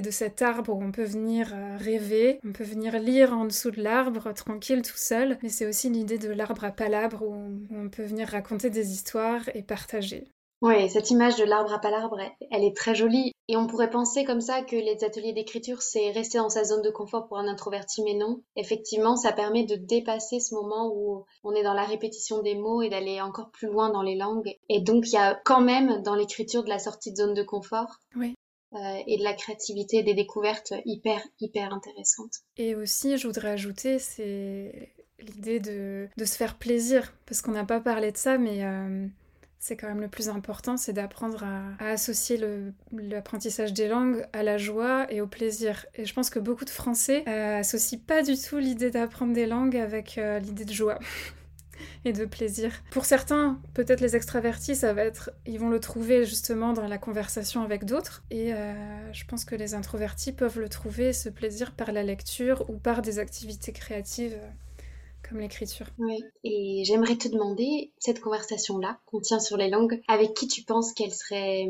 [0.00, 3.70] de cet arbre où on peut venir euh, rêver, on peut venir lire en dessous
[3.70, 7.34] de l'arbre tranquille tout seul, mais c'est aussi l'idée de l'arbre à palabre où
[7.70, 10.24] on peut venir raconter des histoires et partager.
[10.62, 12.18] Oui, cette image de l'arbre à palabre,
[12.50, 13.32] elle est très jolie.
[13.48, 16.82] Et on pourrait penser comme ça que les ateliers d'écriture, c'est rester dans sa zone
[16.82, 18.42] de confort pour un introverti, mais non.
[18.56, 22.82] Effectivement, ça permet de dépasser ce moment où on est dans la répétition des mots
[22.82, 24.56] et d'aller encore plus loin dans les langues.
[24.68, 27.42] Et donc, il y a quand même dans l'écriture de la sortie de zone de
[27.42, 28.00] confort.
[28.16, 28.34] Oui.
[28.72, 32.40] Euh, et de la créativité, des découvertes hyper, hyper intéressantes.
[32.56, 37.64] Et aussi, je voudrais ajouter, c'est l'idée de, de, se faire plaisir, parce qu'on n'a
[37.64, 38.64] pas parlé de ça, mais...
[38.64, 39.06] Euh,
[39.66, 41.42] c'est quand même le plus important, c'est d'apprendre
[41.80, 42.40] à, associer
[42.92, 45.86] l'apprentissage des langues à la joie et au plaisir.
[45.96, 49.46] Et je pense que beaucoup de Français euh, associent pas du tout l'idée d'apprendre des
[49.46, 51.00] langues avec euh, l'idée de joie.
[52.04, 52.70] et de plaisir.
[52.92, 56.96] Pour certains, peut-être les extravertis, ça va être, ils vont le trouver justement dans la
[56.96, 58.22] conversation avec d'autres.
[58.30, 58.72] Et euh,
[59.12, 63.02] je pense que les introvertis peuvent le trouver, ce plaisir, par la lecture ou par
[63.02, 64.38] des activités créatives
[65.28, 65.86] comme l'écriture.
[65.98, 70.62] Oui, et j'aimerais te demander, cette conversation-là qu'on tient sur les langues, avec qui tu
[70.62, 71.66] penses qu'elle serait,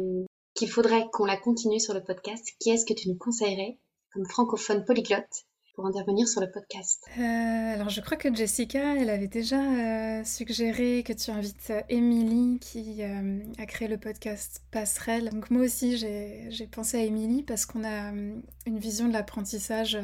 [0.56, 2.44] qu'il faudrait qu'on la continue sur le podcast?
[2.58, 3.78] Qui est-ce que tu nous conseillerais
[4.12, 7.04] comme francophone polyglotte pour intervenir sur le podcast?
[7.18, 12.58] Euh, Alors je crois que Jessica, elle avait déjà euh, suggéré que tu invites Émilie
[12.58, 15.30] qui euh, a créé le podcast Passerelle.
[15.30, 19.98] Donc moi aussi j'ai pensé à Émilie parce qu'on a une vision de l'apprentissage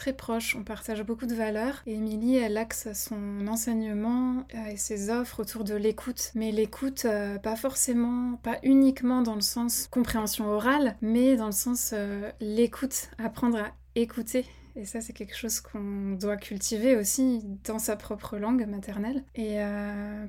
[0.00, 1.82] très proches, on partage beaucoup de valeurs.
[1.86, 6.32] Et Émilie, elle axe son enseignement euh, et ses offres autour de l'écoute.
[6.34, 11.52] Mais l'écoute, euh, pas forcément, pas uniquement dans le sens compréhension orale, mais dans le
[11.52, 17.42] sens euh, l'écoute, apprendre à écouter et ça, c'est quelque chose qu'on doit cultiver aussi
[17.64, 19.24] dans sa propre langue maternelle.
[19.34, 19.58] Et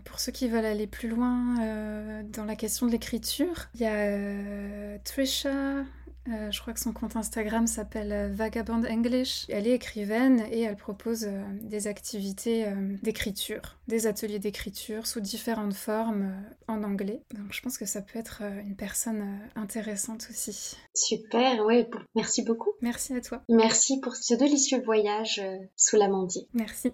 [0.03, 4.97] pour ceux qui veulent aller plus loin dans la question de l'écriture, il y a
[5.05, 5.85] Trisha
[6.29, 9.45] euh, je crois que son compte Instagram s'appelle euh, Vagabond English.
[9.49, 12.65] Elle est écrivaine et elle propose euh, des activités
[13.01, 16.33] d'écriture, des ateliers d'écriture sous différentes formes
[16.67, 17.23] en anglais.
[17.33, 20.77] Donc je pense que ça peut être une personne intéressante aussi.
[20.93, 22.71] Super, ouais, merci beaucoup.
[22.81, 23.43] Merci à toi.
[23.49, 25.41] Merci pour ce délicieux voyage
[25.75, 26.47] sous l'amandier.
[26.53, 26.93] Merci.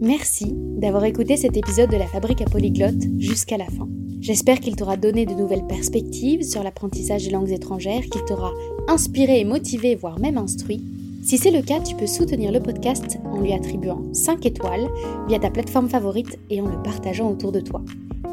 [0.00, 3.88] Merci d'avoir écouté cet épisode de la Fabrique à Polyglotte jusqu'à la fin.
[4.20, 8.52] J'espère qu'il t'aura donné de nouvelles perspectives sur l'apprentissage des langues étrangères, qu'il t'aura
[8.88, 10.82] inspiré et motivé, voire même instruit.
[11.22, 14.86] Si c'est le cas, tu peux soutenir le podcast en lui attribuant 5 étoiles
[15.28, 17.82] via ta plateforme favorite et en le partageant autour de toi.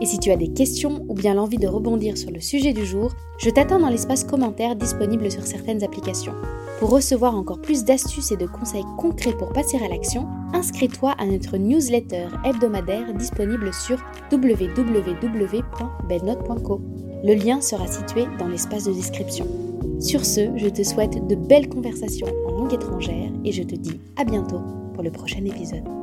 [0.02, 2.86] Et si tu as des questions ou bien l'envie de rebondir sur le sujet du
[2.86, 6.34] jour, je t'attends dans l'espace commentaire disponible sur certaines applications.
[6.84, 11.26] Pour recevoir encore plus d'astuces et de conseils concrets pour passer à l'action, inscris-toi à
[11.26, 16.82] notre newsletter hebdomadaire disponible sur www.belnote.co.
[17.24, 19.48] Le lien sera situé dans l'espace de description.
[20.02, 24.02] Sur ce, je te souhaite de belles conversations en langue étrangère et je te dis
[24.18, 24.60] à bientôt
[24.94, 26.03] pour le prochain épisode.